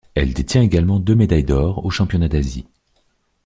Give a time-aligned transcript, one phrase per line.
[0.15, 2.65] Elle détient également deux médailles d'or aux championnats d'Asie.